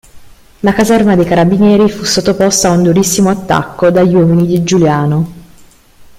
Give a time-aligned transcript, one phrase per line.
[0.61, 5.33] La caserma dei carabinieri fu sottoposta a un durissimo attacco dagli uomini di Giuliano.